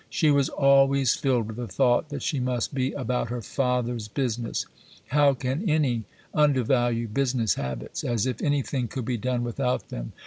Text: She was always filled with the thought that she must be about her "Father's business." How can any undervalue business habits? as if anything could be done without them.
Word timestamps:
She 0.09 0.31
was 0.31 0.49
always 0.49 1.13
filled 1.13 1.45
with 1.45 1.57
the 1.57 1.67
thought 1.67 2.09
that 2.09 2.23
she 2.23 2.39
must 2.39 2.73
be 2.73 2.91
about 2.93 3.29
her 3.29 3.39
"Father's 3.43 4.07
business." 4.07 4.65
How 5.09 5.35
can 5.35 5.69
any 5.69 6.05
undervalue 6.33 7.07
business 7.07 7.53
habits? 7.53 8.03
as 8.03 8.25
if 8.25 8.41
anything 8.41 8.87
could 8.87 9.05
be 9.05 9.17
done 9.17 9.43
without 9.43 9.89
them. 9.89 10.13